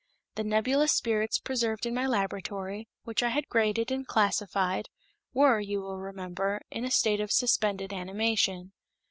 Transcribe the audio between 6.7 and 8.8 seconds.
in a state of suspended animation.